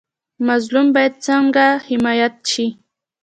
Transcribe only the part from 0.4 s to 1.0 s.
مظلوم